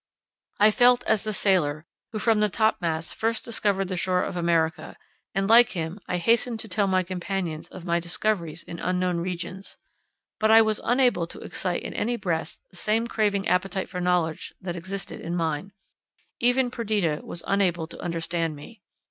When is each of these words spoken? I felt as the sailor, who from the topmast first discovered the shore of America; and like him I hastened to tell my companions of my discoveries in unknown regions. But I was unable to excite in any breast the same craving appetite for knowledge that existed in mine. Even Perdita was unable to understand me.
I 0.59 0.71
felt 0.71 1.03
as 1.03 1.23
the 1.23 1.31
sailor, 1.31 1.85
who 2.11 2.17
from 2.17 2.39
the 2.39 2.49
topmast 2.49 3.13
first 3.13 3.45
discovered 3.45 3.87
the 3.87 3.95
shore 3.95 4.23
of 4.23 4.35
America; 4.35 4.97
and 5.35 5.47
like 5.47 5.73
him 5.73 5.99
I 6.07 6.17
hastened 6.17 6.59
to 6.61 6.67
tell 6.67 6.87
my 6.87 7.03
companions 7.03 7.67
of 7.67 7.85
my 7.85 7.99
discoveries 7.99 8.63
in 8.63 8.79
unknown 8.79 9.17
regions. 9.17 9.77
But 10.39 10.49
I 10.49 10.63
was 10.63 10.81
unable 10.83 11.27
to 11.27 11.39
excite 11.41 11.83
in 11.83 11.93
any 11.93 12.15
breast 12.15 12.61
the 12.71 12.77
same 12.77 13.05
craving 13.05 13.47
appetite 13.47 13.89
for 13.89 14.01
knowledge 14.01 14.55
that 14.59 14.75
existed 14.75 15.19
in 15.21 15.35
mine. 15.35 15.71
Even 16.39 16.71
Perdita 16.71 17.21
was 17.23 17.43
unable 17.45 17.85
to 17.85 17.99
understand 18.01 18.55
me. 18.55 18.81